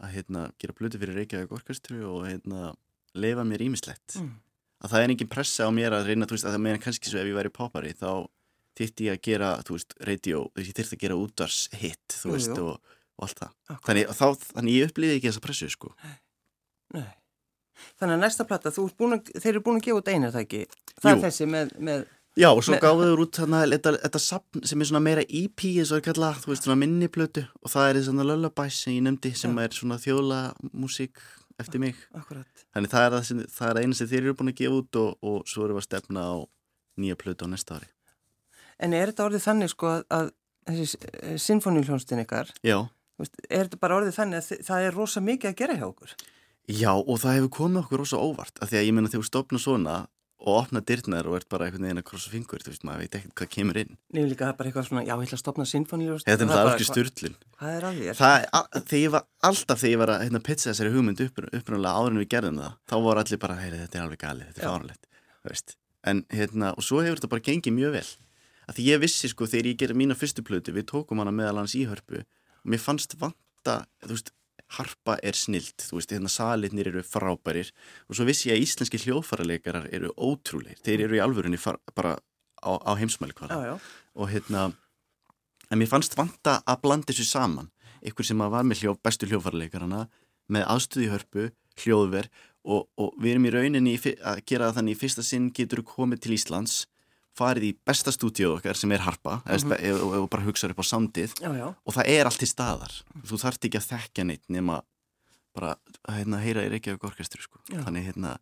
[0.00, 2.70] að hérna, gera plötu fyrir Reykjavík orkestru og hérna,
[3.18, 4.30] leifa mér ímislegt Mm.
[4.80, 7.10] Að það er engin pressa á mér að reyna þú veist, að það meina kannski
[7.12, 8.10] svo ef ég væri poppari þá
[8.80, 12.34] þyrfti ég að gera, þú veist, radio ég þyrfti að gera útars hit þú Jú,
[12.38, 12.66] veist, jú.
[12.70, 13.86] og, og allt það Akkurat.
[13.90, 15.92] þannig, þá, þannig ég upplýði ekki þessa pressu sko.
[16.96, 17.08] Nei.
[18.00, 20.30] Þannig að næsta plata, þú ert búin að, þeir eru búin að gefa út einu,
[20.34, 20.62] það ekki?
[21.00, 21.12] Það Jú.
[21.16, 24.80] er þessi með, með Já, og svo Me- gáðuður út þarna, þetta, þetta sapn sem
[24.84, 27.98] er svona meira EP eins og er kallað, þú veist, svona minniplötu og það er
[28.06, 29.64] svona lullabies sem ég nefndi sem Já.
[29.64, 30.38] er svona þjóla
[30.70, 31.18] músík
[31.62, 32.64] eftir mig akkurat.
[32.74, 35.10] þannig það er það, það er eina sem þeir eru búin að gefa út og,
[35.22, 36.34] og svo erum við að stefna á
[37.00, 37.90] nýja plötu á næsta ári
[38.80, 40.28] En er þetta orðið þannig sko að, að
[40.70, 42.78] þessi sinfoníuljónstin ykkar, Já,
[43.50, 46.14] er þetta bara orðið þannig að það er rosa mikið að gera hjá okkur?
[46.70, 49.28] Já, og það hefur komið okkur rosa óvart af því að ég meina þegar þú
[49.28, 49.96] stopna svona
[50.40, 53.16] og opna dyrnar og ert bara einhvern veginn að krossa fingur þú veist, maður veit
[53.18, 55.42] ekkert hvað kemur inn Nefnir líka það er bara eitthvað svona, já, ég ætla að
[55.42, 56.30] stopna sinfoníuljónstin.
[56.30, 58.18] Þetta er alveg styrlun Hvað er að þér?
[58.20, 61.92] Það er, þegar ég var alltaf þegar ég var að hérna, pizza þessari hugmynd upprunalega
[62.00, 64.64] áður en við gerðum það þá voru allir bara, heyri, þetta er alveg galið, þetta
[64.64, 65.76] er fáralegt
[66.10, 68.08] en hérna, og svo hefur þetta bara gengið mjög vel
[68.70, 71.60] af því ég vissi sko þegar ég gerði mína fyrstu plötu, við tókum hana meðal
[71.60, 74.32] hans í hörpu og mér fannst vanta þú veist,
[74.76, 77.72] harpa er snilt þú veist, hérna salitnir eru frábærir
[78.08, 82.16] og svo vissi ég að íslenski hljóðfaraleikarar eru ótrúleir, þeir eru í alvörunni far, bara
[82.62, 83.74] á, á heimsmæli já,
[84.14, 84.70] og hérna
[85.70, 87.70] en mér fannst vanta að blanda þessu saman.
[88.06, 90.06] Ykkur sem að var með hljó, bestu hljófarleikarana
[90.50, 92.30] með aðstöði hörpu, hljóðver
[92.64, 96.34] og, og við erum í rauninni að gera þannig í fyrsta sinn getur komið til
[96.36, 96.80] Íslands
[97.38, 100.00] farið í besta stúdíu okkar sem er harpa mm -hmm.
[100.02, 102.92] og, og bara hugsaður upp á samdið já, já, og það er allt til staðar.
[103.24, 104.82] Þú þarft ekki að þekkja neitt nema
[105.54, 105.76] bara
[106.08, 107.58] að hérna, heyra í Reykjavík orkestru sko.
[107.70, 108.38] Þannig hérna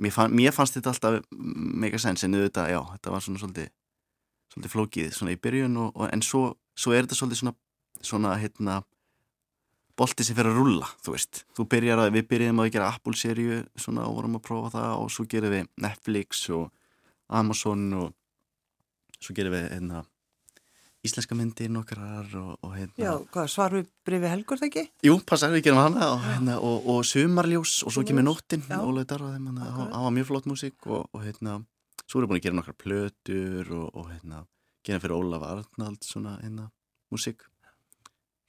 [0.00, 3.68] mér, fann, mér fannst þetta alltaf mega sens en auðvitað, já, þetta var svona svolítið,
[4.52, 7.54] svolítið flókið svona í byrjun og, og, en svo, svo er þetta svolítið svona,
[8.00, 8.80] svona hérna
[10.00, 11.42] bolti sem fyrir að rulla, þú veist.
[11.56, 15.10] Þú byrjar að, við byrjum að gera Apple-serju svona og vorum að prófa það og
[15.12, 16.70] svo gerum við Netflix og
[17.40, 18.14] Amazon og
[19.20, 20.04] svo gerum við hérna
[21.06, 24.84] íslenska myndir nokkrar og, og hérna Já, hvað, svar við brefi helgur það ekki?
[25.06, 28.78] Jú, passar, við gerum hana og, hérna, og, og sumarljós og svo kemur nóttin Já.
[28.84, 31.60] Ólaug Darra, þeim, hann, hann var mjög flott músík og, og hérna,
[32.04, 34.44] svo erum við búin að gera nokkrar plötur og hérna,
[34.86, 36.68] gera fyrir Ólaf Arnald svona hérna,
[37.12, 37.48] músík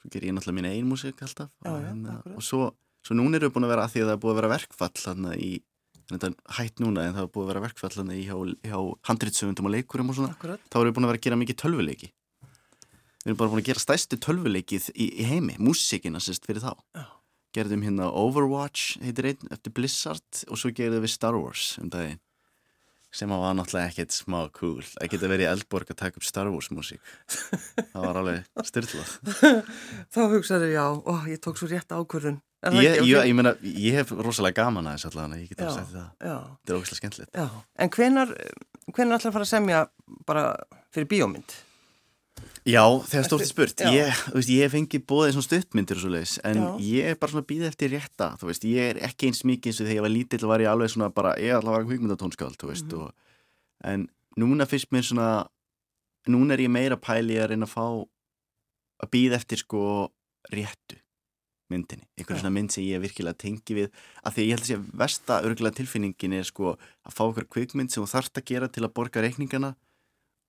[0.02, 2.72] svo ger ég náttúrulega mín ein músík alltaf Já, og, hérna, og svo,
[3.06, 4.56] svo núna erum við búin að vera að því að það er búið að vera
[4.58, 5.52] verkfall hérna í
[6.16, 8.36] þetta er hætt núna en það er búið að vera verkfall í hjá,
[8.68, 10.36] hjá handritsöfundum og leikurum og svona.
[10.36, 10.66] Akkurat.
[10.68, 12.12] þá erum við búin að vera að gera mikið tölvuleiki.
[13.22, 16.74] Við erum bara búin að gera stærstu tölvuleikið í, í heimi, músikina sérst fyrir þá.
[16.98, 17.06] Já.
[17.52, 22.22] gerðum hérna Overwatch heitir einn eftir Blizzard og svo gerðum við Star Wars um daginn.
[23.12, 24.86] Sem var náttúrulega ekkert smá cool.
[25.04, 27.02] Að geta verið í Eldborg að taka upp Star Wars músík.
[27.92, 29.12] Það var alveg styrlað
[30.16, 32.40] Þá hugsaðu, já, ó, ég tók svo rétt ákvörðun.
[32.62, 35.96] Ég, ég, ég meina, ég hef rosalega gaman að þess allavega, ég get alveg sagt
[35.96, 37.46] það þetta er ógæslega skemmtilegt já.
[37.82, 38.34] En hvenar,
[38.94, 39.80] hvenar ætlar að fara að semja
[40.30, 40.44] bara
[40.94, 41.56] fyrir bíómynd?
[42.70, 43.90] Já, þegar stórt er spurt, Já.
[43.90, 46.68] ég, þú veist, ég hef fengið bóðið svona stuttmyndir og svo leiðis, en Já.
[46.86, 49.80] ég er bara svona býðið eftir rétta, þú veist, ég er ekki eins mikið eins
[49.82, 52.60] og þegar ég var lítill var ég alveg svona bara, ég ætla að vara kvikmyndatónskáld,
[52.62, 53.02] þú veist, Mhm.
[53.02, 53.14] og,
[53.84, 54.06] en
[54.38, 55.30] núna fyrst mér svona,
[56.30, 57.88] núna er ég meira pæli að reyna að fá
[59.02, 60.12] að býða eftir sko
[60.54, 61.01] réttu
[61.72, 62.42] myndinni, einhverju Já.
[62.44, 63.90] svona mynd sem ég virkilega tengi við,
[64.24, 67.48] af því ég held að sé að versta örgulega tilfinningin er sko að fá okkur
[67.56, 69.74] kvikmynd sem þú þarft að gera til að borga reikningana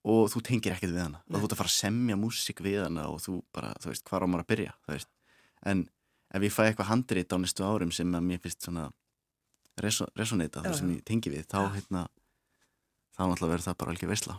[0.03, 1.35] og þú tengir ekkert við hana Nei.
[1.35, 4.05] og þú ert að fara að semja músík við hana og þú bara, þú veist,
[4.09, 4.99] hvað á maður að byrja þú
[5.63, 5.85] en
[6.33, 8.89] ef ég fæ eitthvað handrit á næstu árum sem að mér finnst svona
[9.81, 12.05] reso resonita, það sem ég tengi við þá hérna,
[13.15, 14.37] þá náttúrulega verður það bara alveg veisla.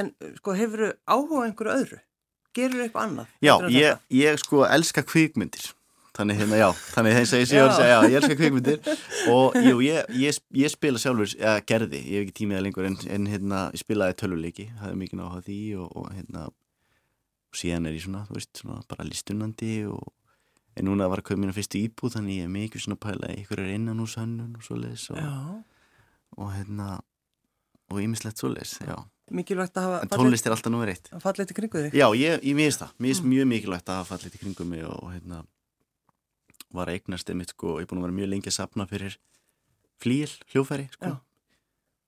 [0.00, 2.00] En sko, hefur áhuga á einhverju öðru?
[2.54, 3.32] Gerur eitthvað annað?
[3.42, 5.72] Já, ég, ég sko elska kvikmyndir
[6.14, 8.90] þannig hérna, já, þannig ég sé að segja, já, ég elska kvikmyndir
[9.32, 12.88] og jú, ég, ég, ég spila sjálfur, eða gerði, ég hef ekki tímið að lengur
[12.90, 17.88] en, en hérna, ég spilaði töluleiki hafði mikið náha því og, og hérna og síðan
[17.90, 20.12] er ég svona, þú veist, svona bara listunandi og
[20.74, 23.62] en núna var að köpa mína fyrstu íbúð þannig ég er mikið svona pæla ykkur
[23.62, 25.34] er innan úr sönnun og svoleiðis og, Já,
[26.38, 26.88] og hérna
[27.92, 28.96] og ýmislegt svoleiðis, já
[29.34, 31.94] mikilvægt að en hafa tónlist er alltaf númer eitt að falla eitthvað kringu þig.
[31.96, 32.90] Já, ég, ég mér finnst það.
[32.98, 33.30] Mér finnst Mm.
[33.32, 33.88] mjög mikilvægt
[36.74, 39.16] var að eignast einmitt sko, ég er búin að vera mjög lengi að sapna fyrir
[40.02, 41.14] flíl, hljófæri sko.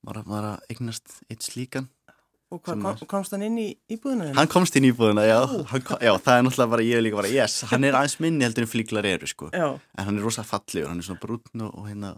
[0.06, 1.88] Var, að, var að eignast eitt slíkan.
[2.54, 4.28] Og hvað, var- komst hann inn í íbúðina?
[4.28, 4.36] þína?
[4.38, 5.38] Hann komst inn í íbúðina, já,
[5.88, 8.44] kom- já, það er náttúrulega bara, ég er líka bara, yes, hann er aðeins minni
[8.46, 9.48] heldur en flíklar eru sko.
[9.50, 12.12] Já, En hann er rosa fallegur, hann er svona brúnn og, og hérna,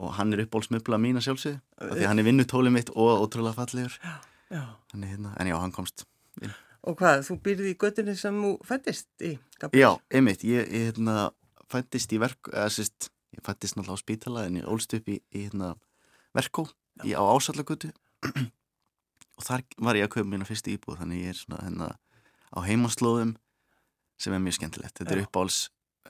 [0.00, 3.94] og hann er uppbólsmöbla mína sjálfsög, því hann er vinnutólið mitt og ótrúlega fallegur.
[4.50, 6.06] er hérna, en já, hann komst
[6.82, 9.34] Og hvað, þú byrði í göttinni sem þú fættist í?
[9.60, 9.82] Gabriel?
[9.84, 11.28] Já, einmitt, ég, ég hérna,
[11.70, 15.20] fættist í verk, eða sérst, ég fættist náttúrulega á spítala en ég ólst upp í,
[15.34, 15.74] í hérna,
[16.36, 16.66] verkó
[17.04, 17.92] í, á ásallagötu
[19.38, 21.92] og þar var ég að kaupa mína fyrstu íbúð þannig ég er svona hérna
[22.50, 23.36] á heimaslóðum
[24.20, 24.98] sem er mjög skemmtilegt.
[24.98, 25.26] Þetta er Já.
[25.28, 25.60] uppáhalds,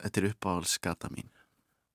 [0.01, 1.29] þetta er uppáhalds gata mín.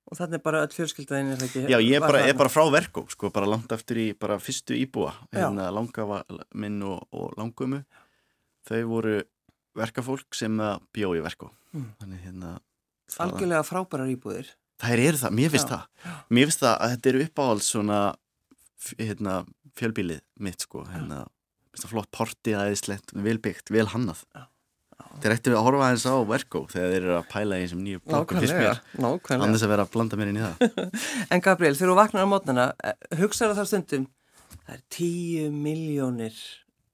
[0.07, 1.65] Og þannig bara öll fjölskyldaðin er ekki?
[1.67, 5.11] Já, ég er bara, bara frá verkó, sko, bara langt aftur í bara fyrstu íbúa,
[5.35, 6.23] hérna langafa
[6.55, 7.83] minn og, og langumu.
[8.67, 9.17] Þau voru
[9.77, 11.51] verkafólk sem að bjó í verkó.
[11.75, 11.91] Mm.
[12.01, 12.55] Þannig hérna...
[13.23, 14.51] Algjörlega frábærar íbúðir.
[14.83, 15.85] Það eru það, mér finnst það.
[16.37, 18.01] Mér finnst það að þetta eru uppáhalds svona
[18.99, 19.37] hérna,
[19.77, 21.23] fjölbílið mitt sko hérna,
[21.87, 24.25] flott portið aðeinslegt, vel byggt, vel hannað.
[25.21, 28.03] Þeir ættu að horfa aðeins á Verko þegar þeir eru að pæla í þessum nýju
[28.05, 28.81] blokkum fyrst mér.
[29.01, 29.47] nákvæmlega.
[29.47, 30.93] annars að vera að blanda mér inn í það.
[31.33, 32.67] En Gabriel, þegar þú vaknar á mótnana,
[33.21, 34.07] hugsaðu það stundum,
[34.67, 36.41] það er tíu miljónir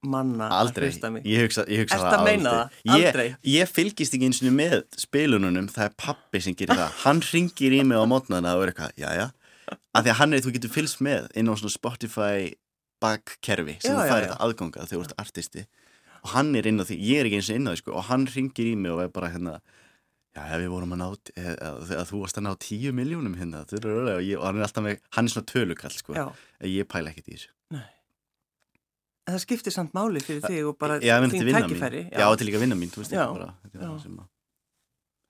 [0.03, 1.27] manna Aldrei, að hlusta mig.
[1.29, 2.39] ég hugsa, ég hugsa það aldrei.
[2.47, 2.97] það?
[2.99, 6.97] Ég, ég fylgist ekki eins og með spilununum, það er pappi sem gerir það.
[7.05, 9.27] Hann ringir í mig á mótnana og er eitthvað, já já,
[9.71, 12.51] af því að hann er, þú getur fylgst með inn á svona Spotify
[13.03, 14.27] bakkerfi sem færi já.
[14.27, 15.67] þetta aðganga þegar þú ert artisti.
[16.23, 17.95] Og hann er inn á því, ég er ekki eins og inn á því sko,
[17.99, 19.57] og hann ringir í mig og er bara hérna
[20.33, 23.81] já, við vorum að ná að, að þú varst að ná tíu miljónum hérna og,
[23.83, 26.29] hann er alltaf með, hann er svona tölukall sko,
[26.65, 27.51] ég pæla ekkert í þessu
[29.29, 32.03] það skiptir samt máli fyrir þig og bara Já, þín tækifæri.
[32.07, 32.13] mín.
[32.13, 33.89] Já, þetta er líka vinna mín, þú veist, Já, er bara, þetta er já.
[33.89, 34.29] það sem að,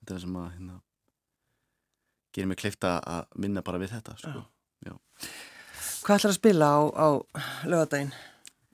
[0.00, 0.81] þetta er það sem að, hérna,
[2.33, 4.44] gerir mig kleifta að vinna bara við þetta, sko.
[6.02, 7.09] Hvað ætlar að spila á, á
[7.70, 8.09] lögadaginn?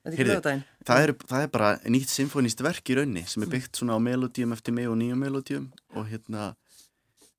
[0.08, 0.62] Ekki lögadaginn?
[0.88, 4.00] Það er, það er bara nýtt symfónist verk í raunni sem er byggt svona á
[4.00, 6.54] melodíum eftir mig og nýjum melodíum og hérna,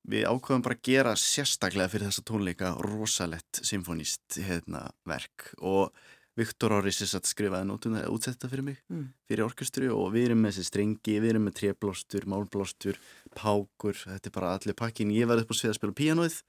[0.06, 5.90] við ákveðum bara að gera sérstaklega fyrir þessa tónleika rosalett symfónist hérna, verk og
[6.40, 9.06] Viktor Orris skrifaði nótum það að útsetta fyrir mig mm.
[9.28, 13.00] fyrir orkestru og við erum með þessi strengi við erum með tréblástur, málblástur
[13.36, 16.40] pákur, þetta er bara allir pakkin ég var upp á svið að spila pianoið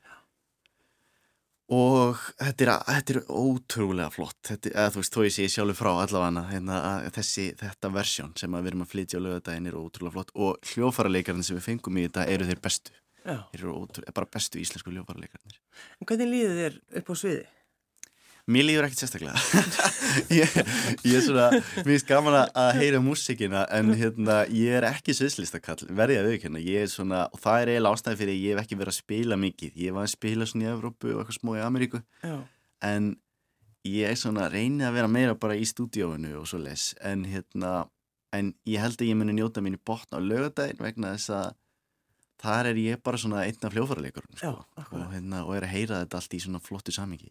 [1.71, 5.79] og þetta er, þetta er ótrúlega flott þetta, eða þú veist, þó ég sé sjálfur
[5.79, 6.81] frá allavega hérna,
[7.15, 11.47] þessi, þetta versjón sem við erum að flytja á lögadaginn er ótrúlega flott og hljófarleikarnir
[11.47, 13.37] sem við fengum í þetta eru þeir bestu Já.
[13.53, 15.59] þeir eru ótrúlega, bara bestu íslensku hljófarleikarnir
[16.01, 17.47] En hvernig líður þér upp á sviði?
[18.49, 19.37] Mér líður ekkert sérstaklega.
[20.41, 20.55] Ég,
[21.07, 25.85] ég er svona, mér finnst gaman að heyra músikina en hérna, ég er ekki sviðslistakall,
[25.87, 28.79] verði að auðvitað ég er svona, og það er eiginlega ástæði fyrir ég hef ekki
[28.81, 31.63] verið að spila mikið, ég var að spila svona í Evrópu og eitthvað smó í
[31.63, 32.03] Ameríku.
[32.25, 32.35] Já.
[32.91, 33.07] en
[33.87, 37.85] ég er svona reynið að vera meira bara í stúdíóinu og svo les, en hérna
[38.35, 41.49] en ég held að ég muni njóta mín í botna á lögadagin vegna þess að
[42.41, 46.21] þar er ég bara svona einna fljófarleikur sko, og, hérna, og er að heyra þetta
[46.21, 47.29] allt í svona flottu samingi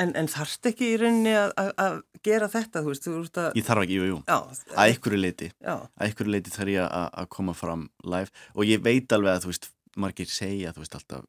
[0.00, 3.98] En, en þarfst ekki í rauninni að gera þetta, þú veist, þú Ég þarf ekki,
[4.00, 4.38] jú, jú, Já,
[4.72, 8.32] að einhverju leiti að einhverju leiti þarf ég að koma fram live.
[8.56, 9.68] Og ég veit alveg að þú veist,
[10.00, 11.26] margir segja, þú veist, alltaf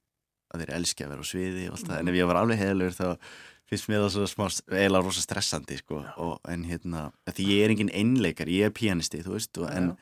[0.54, 2.00] að þeir elski að vera á sviði og allt það, mm.
[2.04, 3.06] en ef ég var alveg heilur þá
[3.70, 7.74] finnst mér það svona smá, eiginlega rosa stressandi sko, og, en hérna, því ég er
[7.74, 9.94] engin einleikar, ég er pianisti, þú veist, og, en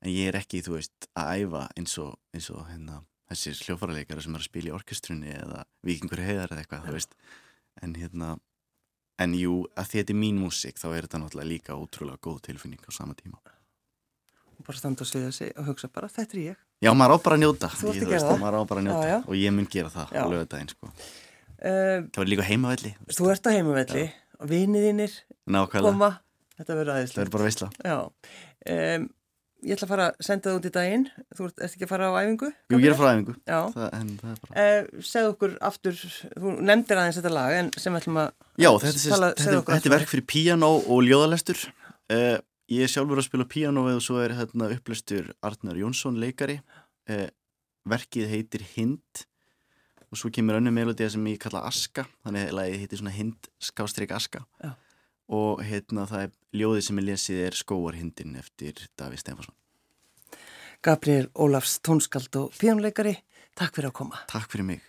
[0.00, 4.24] en ég er ekki, þú veist, að æfa eins og, eins og hérna, þessir hljófarleikara
[4.24, 7.16] sem er að spila í orkestrunni eða vikingur heiðar eða eitthvað, þú veist.
[7.84, 8.32] En hérna,
[9.20, 12.82] en jú að þetta er mín músík, þá er þetta náttúrulega líka ótrúlega góð tilfinning
[12.84, 13.38] á sama tíma.
[14.58, 16.64] Og bara standa og segja sig og hugsa bara, þetta er ég.
[16.80, 19.04] Já, maður á bara að njóta Þú að gera það maður á bara að njóta.
[19.04, 19.18] Já, já.
[19.20, 20.90] og ég mun gera það á lögadaginn, sko.
[21.60, 24.04] Uh, Það var líka heimavelli Þú ert að heimavelli.
[24.40, 26.08] Og viniðinir koma,
[26.56, 29.04] þetta verður aðeins Það verður bara veistla um,
[29.64, 31.04] ég ætla að fara að senda það út í daginn.
[31.36, 32.50] Þú ert ekki að fara á æfingu?
[32.72, 33.34] Jú, ég er að fara á æfingu.
[34.40, 34.62] Bara...
[34.62, 38.30] eh, Segð okkur aftur þú nefndir aðeins þetta lag en sem ætlum að
[38.60, 41.64] Já, þetta, tala, þetta, þetta, þetta er verk fyrir piano og ljóðalestur.
[42.10, 42.36] Eh,
[42.72, 46.60] ég er sjálfur að spila piano og svo er hérna, upplestur Arnar Jónsson leikari.
[47.10, 47.28] Eh,
[47.88, 49.24] verkið heitir Hind
[50.10, 54.12] og svo kemur önnu melodía sem ég kalla Aska þannig að heitir svona Hind skástrík
[54.16, 54.42] Aska.
[54.60, 54.74] Já
[55.30, 59.56] og hérna það er ljóðið sem ég lesið er Skóarhindin eftir Daví Stefansson
[60.82, 63.18] Gabriel Ólafs tónskald og pjónleikari
[63.58, 64.20] Takk fyrir að koma.
[64.30, 64.84] Takk fyrir mig.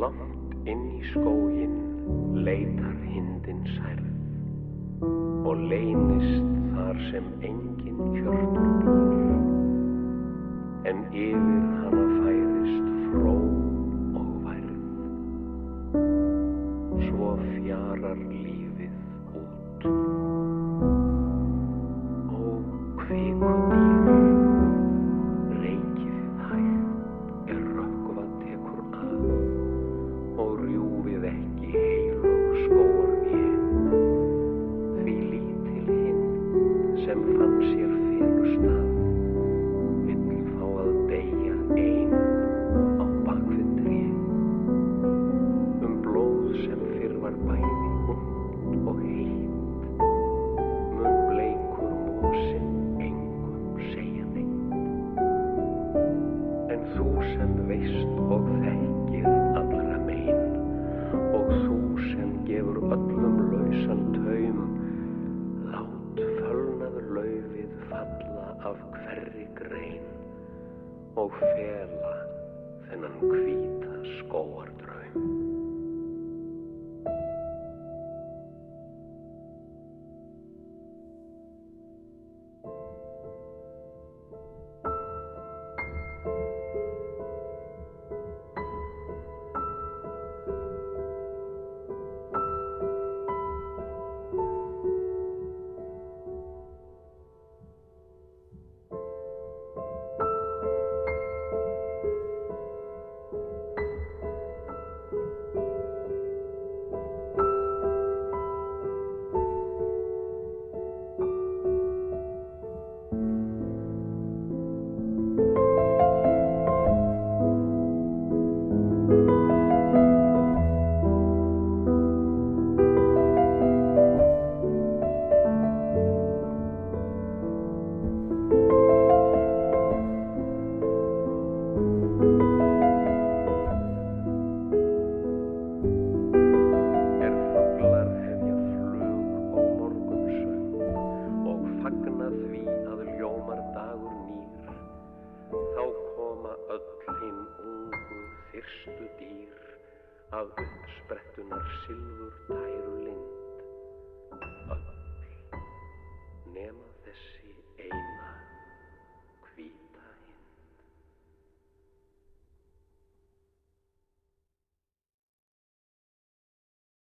[0.00, 1.74] Langt inn í skógin
[2.46, 4.06] leitar hindin særð
[5.50, 9.36] og leynist þar sem engin hjörtur býr.
[10.88, 11.79] En yfir hana
[23.10, 23.69] Africa.